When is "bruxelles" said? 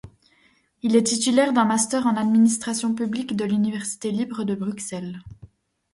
4.55-5.21